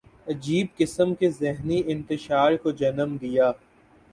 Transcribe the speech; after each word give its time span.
عجیب 0.27 0.67
قسم 0.77 1.13
کے 1.15 1.29
ذہنی 1.29 1.81
انتشار 1.85 2.55
کو 2.57 2.71
جنم 2.71 3.15
دیا۔ 3.21 3.51